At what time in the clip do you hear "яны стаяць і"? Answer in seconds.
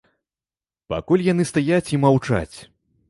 1.27-2.01